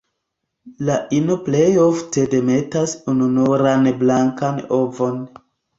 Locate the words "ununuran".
3.15-3.89